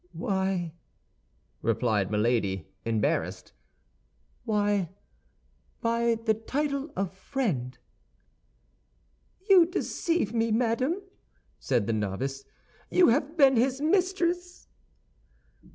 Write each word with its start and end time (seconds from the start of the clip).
"Why," 0.13 0.73
replied 1.61 2.09
Milady, 2.09 2.65
embarrassed, 2.85 3.53
"why, 4.45 4.89
by 5.79 6.15
the 6.25 6.33
title 6.33 6.89
of 6.95 7.13
friend." 7.13 7.77
"You 9.47 9.67
deceive 9.67 10.33
me, 10.33 10.51
madame," 10.51 11.03
said 11.59 11.85
the 11.85 11.93
novice; 11.93 12.43
"you 12.89 13.09
have 13.09 13.37
been 13.37 13.57
his 13.57 13.79
mistress!" 13.79 14.67